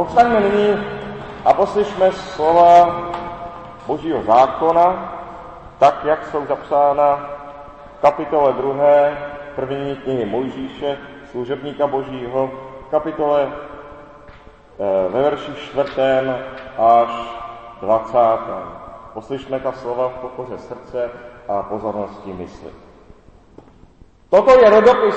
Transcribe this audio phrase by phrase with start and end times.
[0.00, 0.80] Povstaňme nyní
[1.44, 2.72] a poslyšme slova
[3.86, 5.12] Božího zákona,
[5.78, 7.30] tak, jak jsou zapsána
[7.98, 8.84] v kapitole 2.
[9.54, 10.98] první knihy Mojžíše,
[11.30, 12.50] služebníka Božího,
[12.90, 15.90] kapitole eh, ve verši 4.
[16.78, 17.10] až
[17.80, 18.18] 20.
[19.14, 21.10] Poslyšme ta slova v pokoře srdce
[21.48, 22.70] a pozornosti mysli.
[24.30, 25.16] Toto je rodopis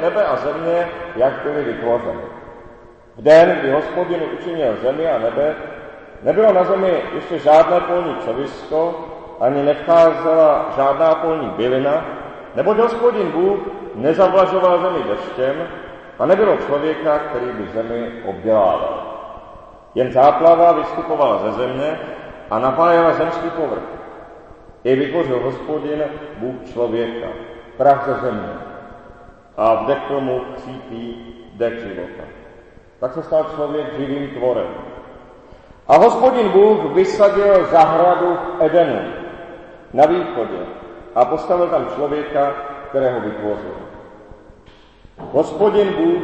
[0.00, 2.43] nebe a země, jak byly vytvořeny.
[3.16, 5.54] V den, kdy hospodin učinil zemi a nebe,
[6.22, 9.08] nebylo na zemi ještě žádné polní čovisko,
[9.40, 12.04] ani nevcházela žádná polní bylina,
[12.54, 13.58] neboť hospodin Bůh
[13.94, 15.68] nezavlažoval zemi deštěm
[16.18, 19.14] a nebylo člověka, který by zemi obdělával.
[19.94, 21.98] Jen záplava vystupovala ze země
[22.50, 23.88] a napájela zemský povrch.
[24.84, 26.02] I vytvořil hospodin
[26.38, 27.26] Bůh člověka,
[27.76, 28.52] prach ze země
[29.56, 32.43] a vdechl mu cítí dech života.
[33.00, 34.68] Tak se stal člověk živým tvorem.
[35.88, 39.00] A hospodin Bůh vysadil zahradu v Edenu
[39.92, 40.58] na východě
[41.14, 42.54] a postavil tam člověka,
[42.88, 43.74] kterého vytvořil.
[45.18, 46.22] Hospodin Bůh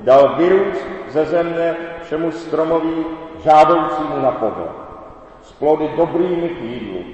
[0.00, 3.06] dal vyrůst ze země všemu stromoví
[3.44, 4.70] žádoucímu na pohled,
[5.42, 7.04] s plody dobrými k jídlu.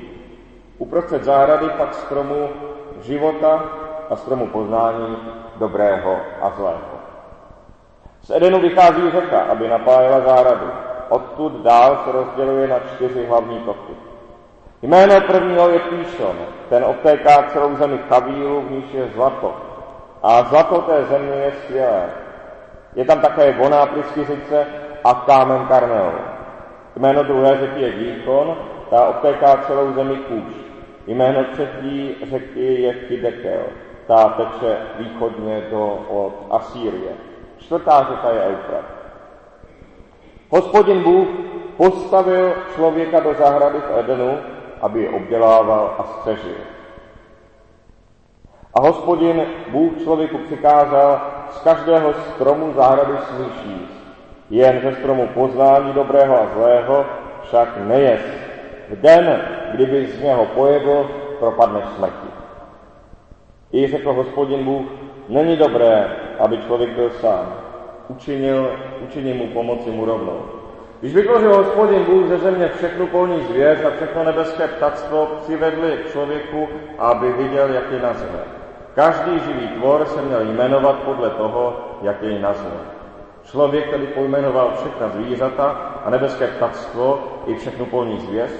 [0.78, 2.48] Uprostřed zahrady pak stromu
[3.00, 3.64] života
[4.10, 5.16] a stromu poznání
[5.56, 6.95] dobrého a zlého.
[8.26, 10.66] Z Edenu vychází řeka, aby napájela zahradu.
[11.08, 13.92] Odtud dál se rozděluje na čtyři hlavní toky.
[14.82, 16.36] Jméno prvního je Píšon,
[16.68, 19.54] ten obtéká celou zemi Kavílu, v níž je zlato.
[20.22, 22.04] A zlato té země je skvělé.
[22.94, 24.66] Je tam také voná pryskyřice
[25.04, 26.12] a kámen Karmel.
[26.96, 28.56] Jméno druhé řeky je Díkon,
[28.90, 30.54] ta obtéká celou zemi Kůž.
[31.06, 33.62] Jméno třetí řeky je Kidekel,
[34.06, 37.35] ta teče východně do, od Asýrie.
[37.58, 38.84] Čtvrtá řeka je Eufrat.
[40.50, 41.28] Hospodin Bůh
[41.76, 44.38] postavil člověka do zahrady v Edenu,
[44.80, 46.56] aby je obdělával a střežil.
[48.74, 51.20] A hospodin Bůh člověku přikázal,
[51.50, 53.92] z každého stromu zahrady smíš jíst,
[54.50, 57.06] jen ze stromu poznání dobrého a zlého
[57.42, 58.20] však nejez.
[58.88, 59.40] V den,
[59.74, 62.28] kdyby z něho pojedl, propadneš smrti.
[63.72, 64.86] I řekl hospodin Bůh,
[65.28, 67.54] není dobré, aby člověk byl sám.
[68.08, 68.70] Učinil,
[69.04, 70.42] učinil mu pomoci mu rovnou.
[71.00, 76.12] Když vytvořil hospodin Bůh ze země všechnu polní zvěř a všechno nebeské ptactvo, přivedli k
[76.12, 78.38] člověku, aby viděl, jak je nazve.
[78.94, 82.76] Každý živý tvor se měl jmenovat podle toho, jak jej nazve.
[83.44, 85.66] Člověk tedy pojmenoval všechna zvířata
[86.04, 88.50] a nebeské ptactvo i všechnu polní zvěř,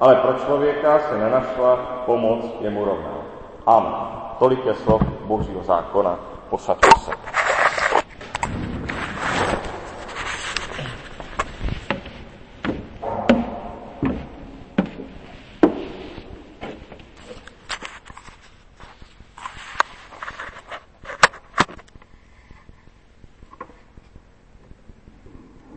[0.00, 1.76] ale pro člověka se nenašla
[2.06, 3.14] pomoc jemu rovná.
[3.66, 3.92] Amen.
[4.38, 6.18] Tolik je slov Božího zákona.
[6.50, 7.10] Posaďte se.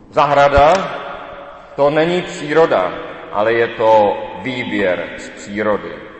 [0.09, 0.73] Zahrada
[1.75, 2.93] to není příroda,
[3.31, 6.12] ale je to výběr z přírody.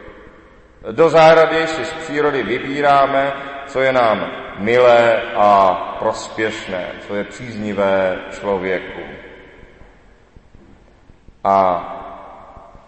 [0.92, 3.34] Do zahrady si z přírody vybíráme,
[3.68, 9.02] co je nám milé a prospěšné, co je příznivé člověku.
[11.44, 11.90] A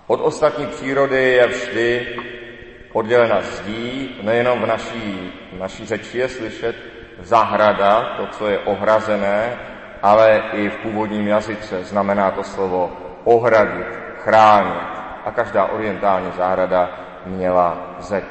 [0.07, 2.15] od ostatní přírody je vždy
[2.93, 6.75] oddělena zdí, nejenom v naší, v naší řeči je slyšet
[7.19, 9.57] zahrada, to, co je ohrazené,
[10.01, 12.91] ale i v původním jazyce znamená to slovo
[13.23, 13.87] ohradit,
[14.23, 14.95] chránit.
[15.25, 18.23] A každá orientální zahrada měla zeď.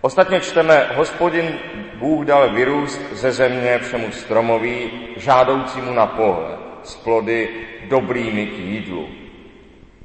[0.00, 1.58] Ostatně čteme, hospodin
[1.94, 7.48] Bůh dal vyrůst ze země všemu stromoví, žádoucímu na pohled, z plody
[7.88, 9.08] dobrými k jídlu.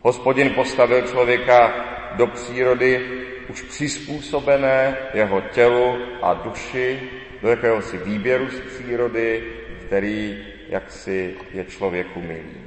[0.02, 1.74] Hospodin postavil člověka
[2.16, 3.08] do přírody
[3.50, 7.00] už přizpůsobené jeho tělu a duši,
[7.42, 9.44] do jakéhosi výběru z přírody,
[9.86, 12.58] který jaksi je člověku milý.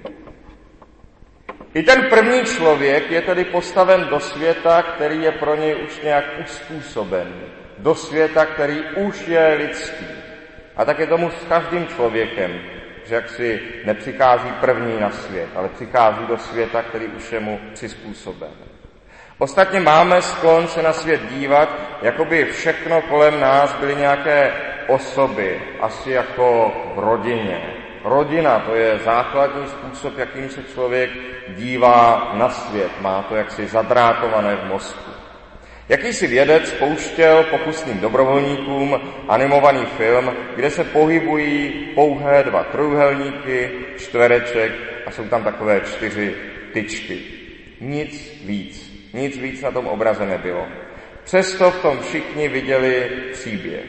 [1.75, 6.25] I ten první člověk je tedy postaven do světa, který je pro něj už nějak
[6.45, 7.35] uspůsoben.
[7.79, 10.07] Do světa, který už je lidský.
[10.77, 12.61] A tak je tomu s každým člověkem,
[13.05, 17.61] že jak si nepřichází první na svět, ale přichází do světa, který už je mu
[17.73, 18.51] přizpůsoben.
[19.39, 21.69] Ostatně máme sklon se na svět dívat,
[22.03, 24.53] jako by všechno kolem nás byly nějaké
[24.87, 31.11] osoby, asi jako v rodině, Rodina to je základní způsob, jakým se člověk
[31.49, 32.91] dívá na svět.
[33.01, 35.11] Má to jaksi zadrátované v mozku.
[35.89, 44.73] Jakýsi vědec pouštěl pokusným dobrovolníkům animovaný film, kde se pohybují pouhé dva trojuhelníky, čtvereček
[45.07, 46.35] a jsou tam takové čtyři
[46.73, 47.19] tyčky.
[47.81, 48.91] Nic víc.
[49.13, 50.67] Nic víc na tom obraze nebylo.
[51.25, 53.85] Přesto v tom všichni viděli příběh.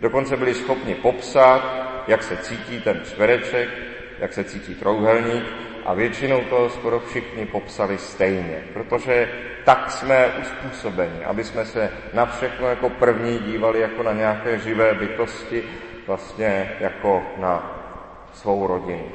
[0.00, 3.68] Dokonce byli schopni popsat, jak se cítí ten čtvereček,
[4.18, 5.44] jak se cítí trouhelník
[5.84, 9.28] a většinou to skoro všichni popsali stejně, protože
[9.64, 14.94] tak jsme uspůsobeni, aby jsme se na všechno jako první dívali jako na nějaké živé
[14.94, 15.62] bytosti,
[16.06, 17.80] vlastně jako na
[18.32, 19.08] svou rodinu.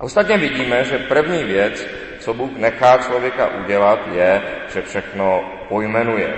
[0.00, 1.86] A ostatně vidíme, že první věc,
[2.20, 4.42] co Bůh nechá člověka udělat, je,
[4.72, 6.36] že všechno pojmenuje.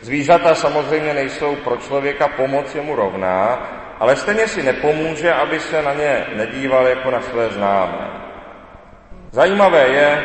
[0.00, 3.68] Zvířata samozřejmě nejsou pro člověka pomoc jemu rovná,
[4.02, 8.10] ale stejně si nepomůže, aby se na ně nedíval jako na své známé.
[9.30, 10.22] Zajímavé je,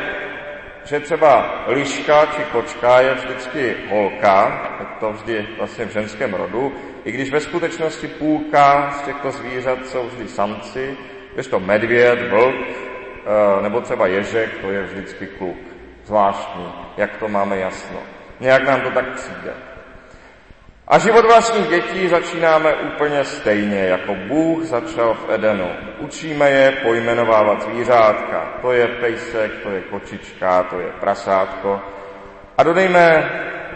[0.86, 4.62] že třeba liška či kočka je vždycky holka,
[5.00, 6.74] to vždy vlastně v ženském rodu,
[7.06, 10.98] i když ve skutečnosti půlka z těchto zvířat jsou vždy samci,
[11.34, 15.58] když to medvěd, vlk eh, nebo třeba ježek, to je vždycky kluk.
[16.06, 18.00] Zvláštní, jak to máme jasno.
[18.40, 19.67] Nějak nám to tak přijde.
[20.90, 25.70] A život vlastních dětí začínáme úplně stejně, jako Bůh začal v Edenu.
[26.00, 28.54] Učíme je pojmenovávat zvířátka.
[28.62, 31.82] To je pejsek, to je kočička, to je prasátko.
[32.58, 33.32] A dodejme,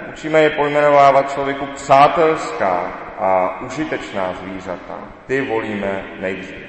[0.10, 5.00] učíme je pojmenovávat člověku přátelská a užitečná zvířata.
[5.28, 6.66] Ty volíme nejdřív.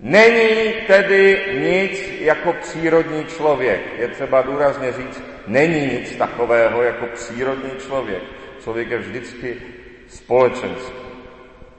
[0.00, 3.80] Není tedy nic jako přírodní člověk.
[3.98, 8.22] Je třeba důrazně říct, není nic takového jako přírodní člověk.
[8.64, 9.56] Člověk je vždycky
[10.08, 10.92] společenský.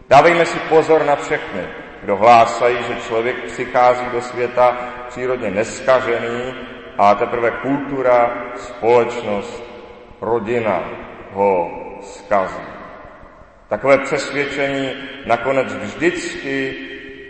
[0.09, 1.61] Dávejme si pozor na všechny,
[2.01, 4.77] kdo hlásají, že člověk přichází do světa
[5.09, 6.53] přírodně neskažený
[6.97, 9.63] a teprve kultura, společnost,
[10.21, 10.83] rodina
[11.31, 11.71] ho
[12.01, 12.65] skazí.
[13.67, 14.89] Takové přesvědčení
[15.25, 16.75] nakonec vždycky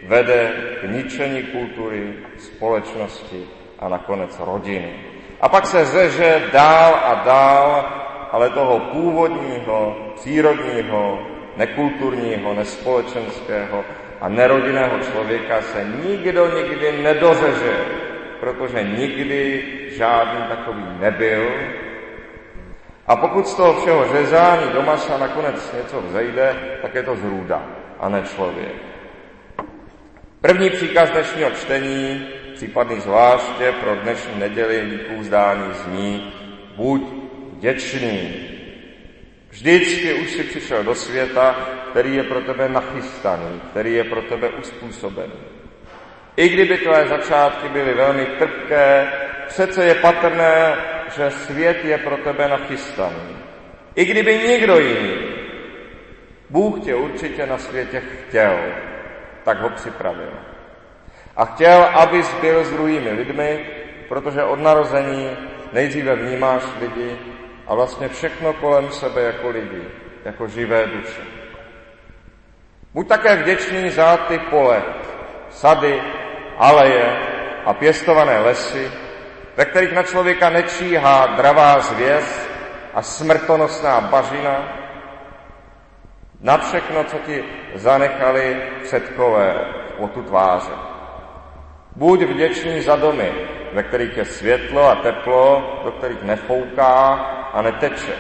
[0.07, 3.45] vede k ničení kultury, společnosti
[3.79, 4.99] a nakonec rodiny.
[5.41, 7.85] A pak se řeže dál a dál,
[8.35, 11.19] ale toho původního, přírodního,
[11.57, 13.85] nekulturního, nespolečenského
[14.21, 17.77] a nerodinného člověka se nikdo nikdy nedořeže,
[18.39, 19.63] protože nikdy
[19.97, 21.49] žádný takový nebyl.
[23.07, 27.63] A pokud z toho všeho řezání do masa nakonec něco vzejde, tak je to zrůda
[27.99, 28.75] a ne člověk.
[30.41, 36.33] První příkaz dnešního čtení, případný zvláště pro dnešní neděli díků zdání zní,
[36.75, 37.14] buď
[37.57, 38.35] vděčný.
[39.49, 41.55] Vždycky už si přišel do světa,
[41.91, 45.39] který je pro tebe nachystaný, který je pro tebe uspůsobený.
[46.35, 49.07] I kdyby tvé začátky byly velmi trpké,
[49.47, 50.75] přece je patrné,
[51.15, 53.37] že svět je pro tebe nachystaný.
[53.95, 55.15] I kdyby nikdo jiný,
[56.49, 58.59] Bůh tě určitě na světě chtěl,
[59.43, 60.33] tak ho připravil.
[61.35, 63.65] A chtěl, abys byl s druhými lidmi,
[64.09, 65.29] protože od narození
[65.73, 67.17] nejdříve vnímáš lidi
[67.67, 69.81] a vlastně všechno kolem sebe jako lidi,
[70.25, 71.21] jako živé duše.
[72.93, 74.83] Buď také vděčný za ty pole,
[75.49, 76.01] sady,
[76.57, 77.17] aleje
[77.65, 78.91] a pěstované lesy,
[79.57, 82.49] ve kterých na člověka nečíhá dravá zvěz
[82.93, 84.85] a smrtonosná bažina,
[86.41, 87.43] na všechno, co ti
[87.75, 89.55] zanechali předkové
[89.89, 90.71] v potu tváře.
[91.95, 93.31] Buď vděčný za domy,
[93.73, 98.15] ve kterých je světlo a teplo, do kterých nefouká a neteče.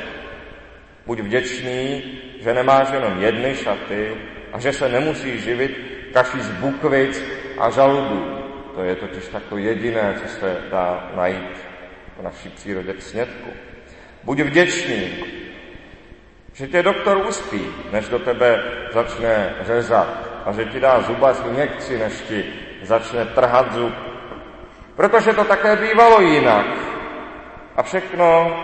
[1.05, 2.03] Buď vděčný,
[2.39, 4.15] že nemáš jenom jedny šaty
[4.53, 5.77] a že se nemusí živit
[6.13, 7.23] kaší z bukvic
[7.59, 8.41] a žaludů.
[8.75, 11.57] To je totiž takto jediné, co se dá najít
[12.19, 13.49] v naší přírodě k snědku.
[14.23, 15.23] Buď vděčný,
[16.53, 18.63] že tě doktor uspí, než do tebe
[18.93, 20.07] začne řezat
[20.45, 22.45] a že ti dá zubař injekci, než ti
[22.81, 23.93] začne trhat zub.
[24.95, 26.65] Protože to také bývalo jinak.
[27.75, 28.55] A všechno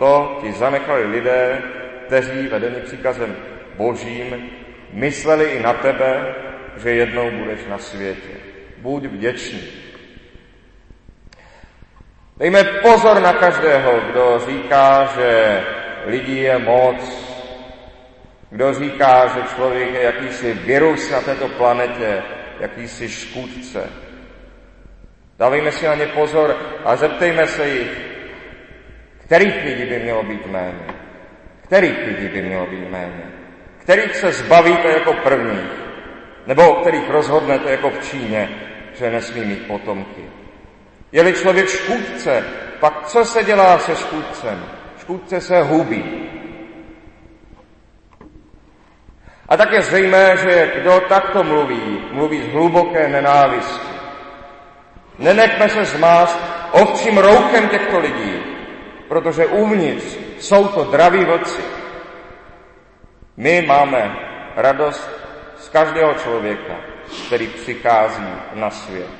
[0.00, 1.62] to ti zanechali lidé,
[2.06, 3.36] kteří vedení příkazem
[3.76, 4.50] božím
[4.92, 6.34] mysleli i na tebe,
[6.76, 8.32] že jednou budeš na světě.
[8.78, 9.62] Buď vděčný.
[12.36, 15.60] Dejme pozor na každého, kdo říká, že
[16.06, 16.96] lidí je moc,
[18.50, 22.22] kdo říká, že člověk je jakýsi virus na této planetě,
[22.60, 23.90] jakýsi škůdce.
[25.38, 28.09] Dávejme si na ně pozor a zeptejme se jich,
[29.30, 30.86] kterých lidí by mělo být méně.
[31.62, 33.22] Kterých lidí by mělo být méně.
[33.78, 35.60] Kterých se zbavíte jako první,
[36.46, 38.48] nebo o kterých rozhodnete jako v Číně,
[38.98, 40.22] že nesmí mít potomky.
[41.12, 42.44] Je-li člověk škůdce,
[42.80, 44.64] pak co se dělá se škůdcem?
[44.98, 46.04] škůdce se hubí.
[49.48, 53.94] A tak je zřejmé, že kdo takto mluví, mluví z hluboké nenávisti.
[55.18, 56.38] Nenechme se zmást
[56.72, 58.39] ovčím rouchem těchto lidí,
[59.10, 61.62] protože uvnitř jsou to draví vlci.
[63.36, 64.16] My máme
[64.56, 65.10] radost
[65.56, 66.74] z každého člověka,
[67.26, 69.10] který přichází na svět,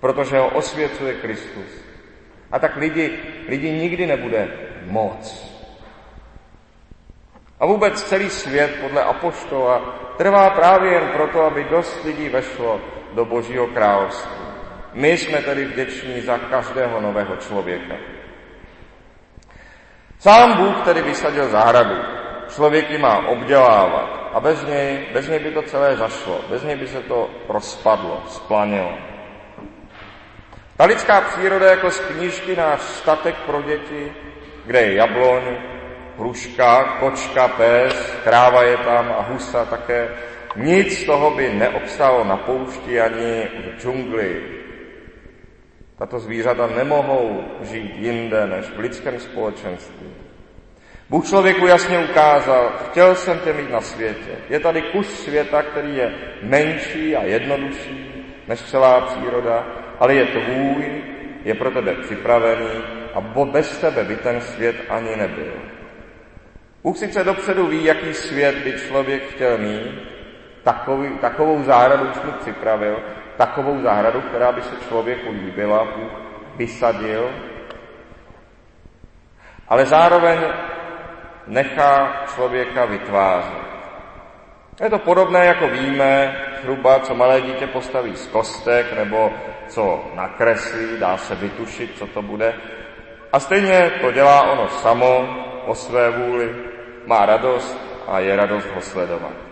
[0.00, 1.82] protože ho osvěcuje Kristus.
[2.52, 3.18] A tak lidi,
[3.48, 4.48] lidi nikdy nebude
[4.86, 5.50] moc.
[7.60, 9.78] A vůbec celý svět podle Apoštola
[10.16, 12.80] trvá právě jen proto, aby dost lidí vešlo
[13.14, 14.46] do Božího království.
[14.92, 18.21] My jsme tedy vděční za každého nového člověka.
[20.22, 21.94] Sám Bůh tedy vysadil zahradu.
[22.54, 26.76] Člověk ji má obdělávat a bez něj, bez něj by to celé zašlo, bez něj
[26.76, 28.92] by se to rozpadlo, splanilo.
[30.76, 34.12] Ta lidská příroda jako z knížky náš statek pro děti,
[34.66, 35.42] kde je jabloň,
[36.18, 40.08] hruška, kočka, pes, kráva je tam a husa také.
[40.56, 44.42] Nic z toho by neobstálo na poušti ani v džungli.
[46.02, 50.06] Tato zvířata nemohou žít jinde než v lidském společenství.
[51.10, 54.30] Bůh člověku jasně ukázal, chtěl jsem tě mít na světě.
[54.48, 59.66] Je tady kus světa, který je menší a jednodušší než celá příroda,
[59.98, 61.04] ale je tvůj,
[61.44, 62.82] je pro tebe připravený
[63.14, 65.54] a bez tebe by ten svět ani nebyl.
[66.82, 70.02] Bůh sice dopředu ví, jaký svět by člověk chtěl mít,
[70.62, 72.96] takový, takovou zahradu už mu připravil,
[73.46, 76.12] takovou zahradu, která by se člověku líbila, Bůh
[76.56, 77.30] vysadil,
[79.68, 80.38] ale zároveň
[81.46, 83.62] nechá člověka vytvářet.
[84.82, 89.32] Je to podobné, jako víme, hruba, co malé dítě postaví z kostek, nebo
[89.68, 92.54] co nakreslí, dá se vytušit, co to bude.
[93.32, 95.28] A stejně to dělá ono samo,
[95.66, 96.54] o své vůli,
[97.06, 99.51] má radost a je radost ho sledovat.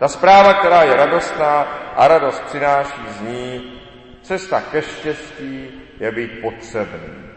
[0.00, 1.60] Ta zpráva, která je radostná
[1.96, 3.80] a radost přináší z ní,
[4.22, 5.68] cesta ke štěstí
[6.00, 7.30] je být potřebný.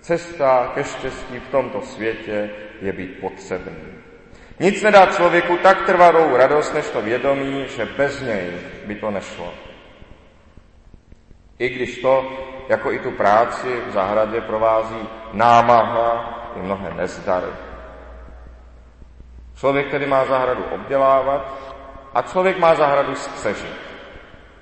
[0.00, 3.76] Cesta ke štěstí v tomto světě je být potřebný.
[4.60, 8.50] Nic nedá člověku tak trvalou radost, než to vědomí, že bez něj
[8.86, 9.54] by to nešlo.
[11.58, 12.32] I když to,
[12.68, 17.52] jako i tu práci v zahradě, provází námaha i mnohé nezdary.
[19.56, 21.63] Člověk tedy má zahradu obdělávat
[22.14, 23.76] a člověk má zahradu střežit.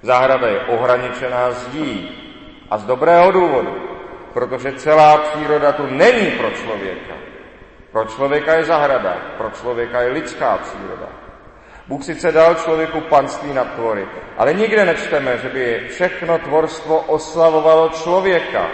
[0.03, 2.19] Zahrada je ohraničená zdí
[2.71, 3.75] a z dobrého důvodu,
[4.33, 7.15] protože celá příroda tu není pro člověka.
[7.93, 11.09] Pro člověka je zahrada, pro člověka je lidská příroda.
[11.89, 14.07] Bůh sice dal člověku panství nad tvory,
[14.39, 18.67] ale nikde nečteme, že by všechno tvorstvo oslavovalo člověka.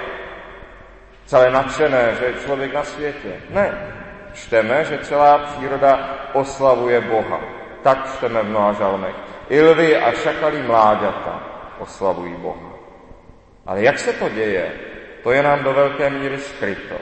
[1.27, 3.33] Celé nadšené, že je člověk na světě.
[3.51, 3.95] Ne.
[4.33, 7.58] Čteme, že celá příroda oslavuje Boha.
[7.83, 9.15] Tak čteme v mnoha žalmech.
[9.49, 11.43] I lvy a šakalí mláďata
[11.79, 12.73] oslavují Boha.
[13.67, 14.73] Ale jak se to děje,
[15.23, 16.95] to je nám do velké míry skryto.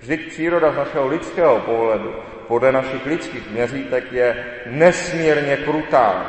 [0.00, 2.14] Vždyť příroda z našeho lidského pohledu,
[2.48, 6.26] podle našich lidských měřítek, je nesmírně krutá.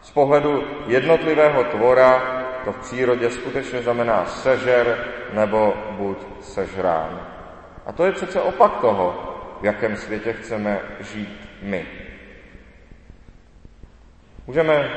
[0.00, 7.20] Z pohledu jednotlivého tvora to v přírodě skutečně znamená sežer nebo buď sežrán.
[7.86, 9.28] A to je přece opak toho,
[9.60, 12.01] v jakém světě chceme žít my.
[14.52, 14.90] Můžeme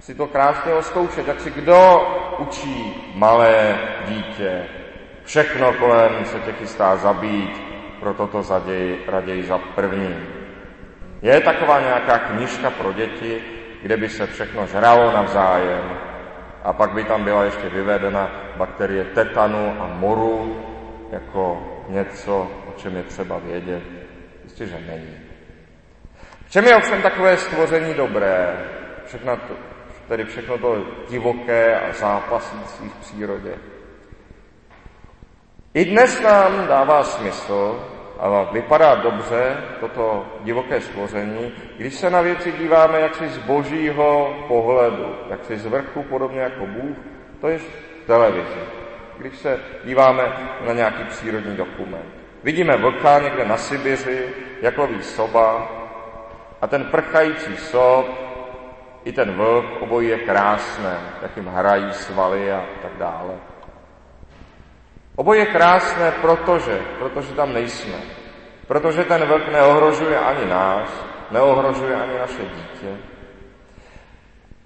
[0.00, 2.00] si to krásně oskoušet, jak si kdo
[2.38, 4.62] učí malé dítě.
[5.24, 7.62] Všechno kolem se tě chystá zabít,
[8.00, 10.16] proto to zaději, raději za první.
[11.22, 13.42] Je taková nějaká knižka pro děti,
[13.82, 15.98] kde by se všechno žralo navzájem
[16.64, 20.62] a pak by tam byla ještě vyvedena bakterie tetanu a moru
[21.12, 23.82] jako něco, o čem je třeba vědět.
[24.44, 25.29] Jistě, že není.
[26.50, 28.66] Čem je ovšem takové stvoření dobré?
[29.06, 29.54] Všechno to,
[30.08, 33.54] tedy všechno to divoké a zápasící v přírodě.
[35.74, 37.84] I dnes nám dává smysl
[38.18, 45.16] a vypadá dobře toto divoké stvoření, když se na věci díváme jaksi z božího pohledu,
[45.30, 46.96] jaksi z vrchu, podobně jako Bůh,
[47.40, 47.58] to je
[48.06, 48.60] televizi.
[49.18, 50.22] Když se díváme
[50.66, 52.14] na nějaký přírodní dokument.
[52.42, 54.28] Vidíme vlka někde na Sibiři,
[54.62, 55.79] jak loví soba
[56.60, 58.06] a ten prchající sob
[59.04, 63.34] i ten vlk, obojí je krásné, jak jim hrají svaly a tak dále.
[65.16, 67.98] Oboje je krásné, protože, protože tam nejsme.
[68.66, 70.88] Protože ten vlk neohrožuje ani nás,
[71.30, 72.96] neohrožuje ani naše dítě.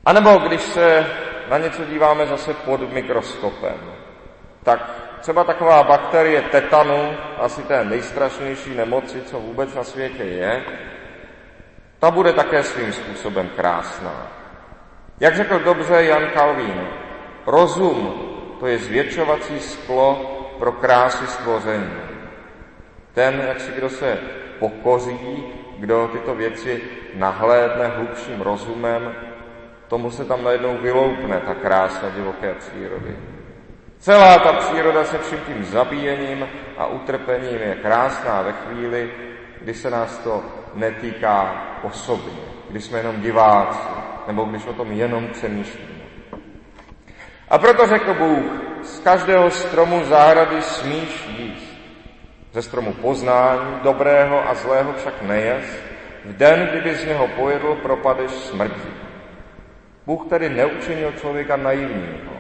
[0.05, 1.07] A nebo když se
[1.51, 3.81] na něco díváme zase pod mikroskopem,
[4.63, 10.65] tak třeba taková bakterie tetanu, asi té nejstrašnější nemoci, co vůbec na světě je,
[12.05, 14.29] ta bude také svým způsobem krásná.
[15.21, 16.87] Jak řekl dobře Jan Calvín,
[17.47, 18.15] rozum
[18.61, 20.17] to je zvětšovací sklo
[20.59, 21.97] pro krásy stvoření.
[23.15, 24.19] Ten, jak si kdo se
[24.59, 25.45] pokoří,
[25.79, 26.83] kdo tyto věci
[27.15, 29.15] nahlédne hlubším rozumem,
[29.89, 33.17] tomu se tam najednou vyloupne ta krása divoké přírody.
[33.99, 39.11] Celá ta příroda se vším tím zabíjením a utrpením je krásná ve chvíli,
[39.65, 40.43] kdy se nás to
[40.75, 42.41] netýká osobně,
[42.71, 43.89] když jsme jenom diváci,
[44.27, 46.05] nebo když o tom jenom přemýšlíme.
[47.49, 48.45] A proto řekl Bůh,
[48.83, 51.75] z každého stromu zahrady smíš jíst.
[52.53, 55.65] Ze stromu poznání, dobrého a zlého však nejes,
[56.25, 58.89] v den, kdyby z něho pojedl, propadeš smrti.
[60.07, 62.33] Bůh tedy neučinil člověka naivního.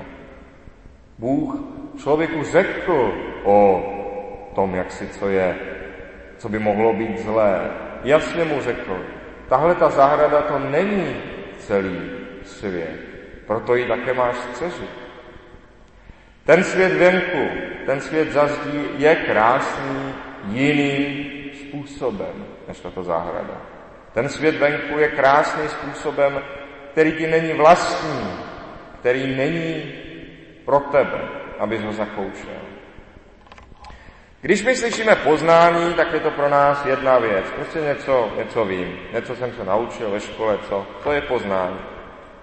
[1.18, 1.56] Bůh
[1.98, 3.14] člověku řekl
[3.44, 3.82] o
[4.54, 5.73] tom, jak si co je,
[6.38, 7.70] co by mohlo být zlé.
[8.04, 9.04] Jasně mu řekl,
[9.48, 11.16] tahle ta zahrada to není
[11.58, 12.00] celý
[12.44, 13.00] svět,
[13.46, 14.90] proto ji také máš střežit.
[16.44, 17.48] Ten svět venku,
[17.86, 20.14] ten svět zazdí je krásný
[20.48, 21.24] jiným
[21.54, 23.62] způsobem než tato zahrada.
[24.12, 26.40] Ten svět venku je krásný způsobem,
[26.92, 28.30] který ti není vlastní,
[29.00, 29.92] který není
[30.64, 31.20] pro tebe,
[31.58, 32.60] abys ho zakoušel.
[34.44, 37.44] Když my slyšíme poznání, tak je to pro nás jedna věc.
[37.54, 41.78] Prostě něco, něco vím, něco jsem se naučil ve škole, co, to je poznání.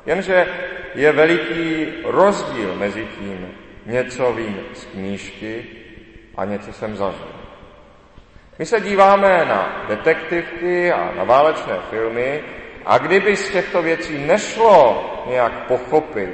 [0.06, 0.48] Jenže
[0.96, 3.52] je veliký rozdíl mezi tím,
[3.86, 5.66] něco vím z knížky
[6.38, 7.32] a něco jsem zažil.
[8.60, 12.44] My se díváme na detektivky a na válečné filmy
[12.86, 16.34] a kdyby z těchto věcí nešlo nějak pochopit,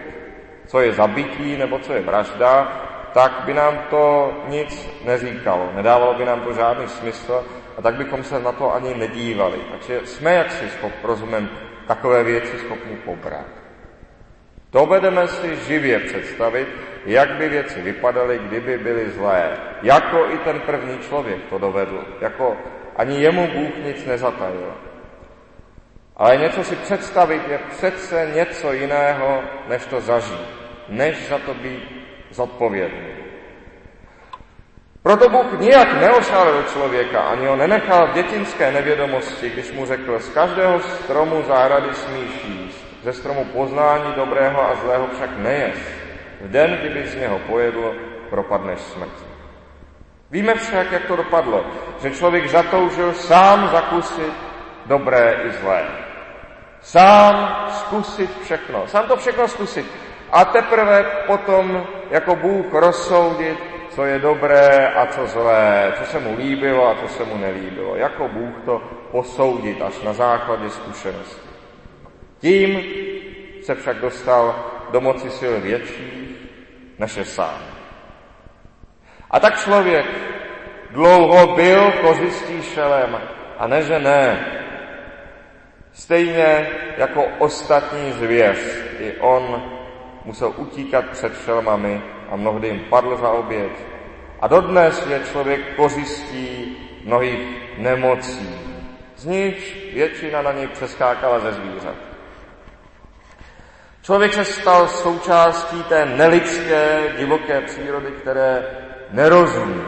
[0.66, 2.87] co je zabití nebo co je vražda,
[3.18, 7.46] tak by nám to nic neříkalo, nedávalo by nám to žádný smysl
[7.78, 9.58] a tak bychom se na to ani nedívali.
[9.72, 11.50] Takže jsme jaksi schop, rozumem
[11.88, 13.46] takové věci schopni pobrat.
[14.72, 16.68] Dovedeme si živě představit,
[17.06, 19.58] jak by věci vypadaly, kdyby byly zlé.
[19.82, 22.06] Jako i ten první člověk to dovedl.
[22.22, 22.58] Jako
[22.96, 24.74] ani jemu Bůh nic nezatajil.
[26.18, 30.50] Ale něco si představit je přece něco jiného, než to zažít.
[30.90, 31.97] Než za to být
[32.32, 33.08] zodpovědný.
[35.04, 40.30] Proto Bůh nijak neošálil člověka, ani ho nenechal v dětinské nevědomosti, když mu řekl, z
[40.30, 45.78] každého stromu zahrady smíš jíst, ze stromu poznání dobrého a zlého však nejes.
[46.42, 47.96] V den, kdyby z něho pojedl,
[48.30, 49.26] propadneš smrti.
[50.32, 51.66] Víme však, jak to dopadlo,
[52.02, 54.34] že člověk zatoužil sám zakusit
[54.86, 55.86] dobré i zlé.
[56.82, 58.88] Sám zkusit všechno.
[58.88, 59.86] Sám to všechno zkusit.
[60.32, 63.58] A teprve potom jako Bůh rozsoudit,
[63.90, 67.96] co je dobré a co zlé, co se mu líbilo a co se mu nelíbilo.
[67.96, 71.48] Jako Bůh to posoudit až na základě zkušenosti.
[72.40, 72.84] Tím
[73.62, 76.36] se však dostal do moci sil větší
[77.00, 77.62] než je sám.
[79.32, 80.06] A tak člověk
[80.90, 83.22] dlouho byl kořistí šelem
[83.58, 84.46] a ne, že ne.
[85.94, 88.58] Stejně jako ostatní zvěř,
[89.00, 89.77] i on
[90.28, 93.72] musel utíkat před šelmami a mnohdy jim padl za oběť.
[94.40, 97.40] A dodnes je člověk kořistí mnohých
[97.78, 98.50] nemocí,
[99.16, 101.96] z nich většina na něj přeskákala ze zvířat.
[104.02, 108.66] Člověk se stal součástí té nelidské, divoké přírody, které
[109.12, 109.84] nerozumí,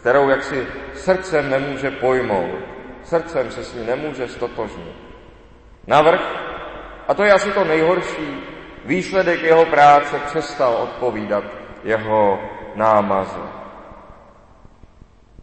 [0.00, 2.58] kterou jaksi srdcem nemůže pojmout,
[3.04, 4.96] srdcem se s ní nemůže stotožnit.
[5.86, 6.20] Navrh,
[7.08, 8.57] a to je asi to nejhorší,
[8.88, 11.44] výsledek jeho práce přestal odpovídat
[11.84, 12.40] jeho
[12.74, 13.42] námazu.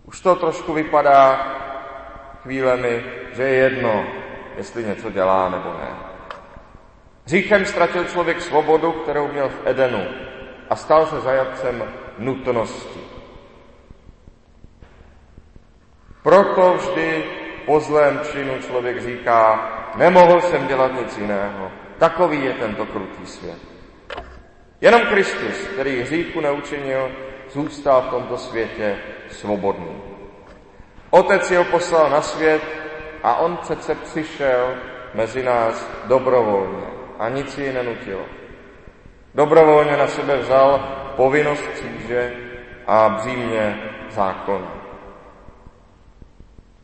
[0.05, 1.47] Už to trošku vypadá
[2.41, 3.03] chvílemi,
[3.33, 4.05] že je jedno,
[4.57, 5.89] jestli něco dělá nebo ne.
[7.25, 10.05] Říchem ztratil člověk svobodu, kterou měl v Edenu
[10.69, 11.83] a stal se zajatcem
[12.17, 12.99] nutnosti.
[16.23, 17.23] Proto vždy
[17.65, 21.71] po zlém činu člověk říká, nemohl jsem dělat nic jiného.
[21.97, 23.59] Takový je tento krutý svět.
[24.81, 27.11] Jenom Kristus, který hříchu neučinil,
[27.49, 28.97] zůstal v tomto světě
[29.29, 30.01] svobodný.
[31.09, 32.61] Otec ho poslal na svět
[33.23, 34.75] a on přece přišel
[35.13, 36.87] mezi nás dobrovolně
[37.19, 38.25] a nic ji nenutilo.
[39.35, 40.79] Dobrovolně na sebe vzal
[41.15, 42.33] povinnost kříže
[42.87, 43.79] a břímě
[44.09, 44.71] zákona.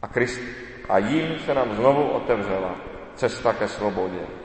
[0.01, 0.41] A, Krist,
[0.89, 2.75] a jím se nám znovu otevřela
[3.15, 4.40] cesta ke svobodě.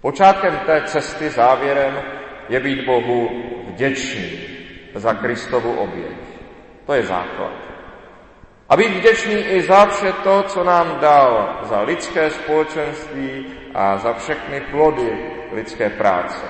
[0.00, 2.02] Počátkem té cesty závěrem
[2.48, 3.28] je být Bohu
[3.68, 4.40] vděčný.
[4.94, 6.18] za Kristovu oběť.
[6.86, 7.52] To je základ.
[8.68, 14.12] A být vděčný i za vše to, co nám dal, za lidské společenství a za
[14.12, 16.46] všechny plody lidské práce.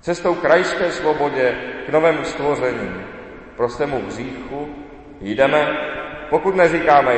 [0.00, 1.54] Cestou krajské svobodě
[1.86, 3.04] k novému stvoření,
[3.56, 4.68] prostému hříchu,
[5.20, 5.68] jdeme,
[6.30, 7.16] pokud neříkáme,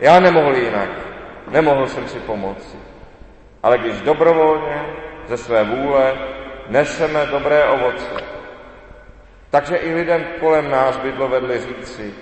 [0.00, 0.90] já nemohl jinak,
[1.50, 2.93] nemohl jsem si pomoci.
[3.64, 4.86] Ale když dobrovolně,
[5.26, 6.14] ze své vůle,
[6.68, 8.24] neseme dobré ovoce,
[9.50, 12.14] takže i lidem kolem nás by vedli říci,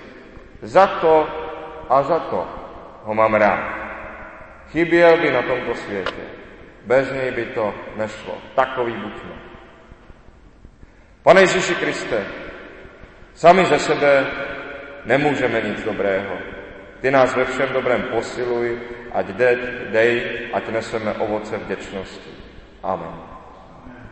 [0.61, 1.27] za to
[1.89, 2.47] a za to
[3.03, 3.59] ho mám rád.
[4.71, 6.23] Chyběl by na tomto světě.
[6.85, 8.37] Bez něj by to nešlo.
[8.55, 9.35] Takový buďme.
[11.23, 12.25] Pane Ježíši Kriste,
[13.33, 14.25] sami ze sebe
[15.05, 16.35] nemůžeme nic dobrého.
[17.01, 18.79] Ty nás ve všem dobrém posiluj,
[19.13, 19.57] ať dej,
[19.91, 20.11] dej
[20.53, 22.29] ať neseme ovoce vděčnosti.
[22.83, 23.32] Amen.